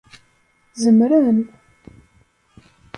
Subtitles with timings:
[0.81, 1.39] Zemren.